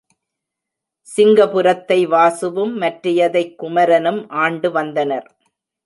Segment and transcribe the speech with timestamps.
[1.17, 5.35] சிங்கபுரத்தை வசுவும், மற்றையதைக் குமரனும் ஆண்டு வந்தனர்.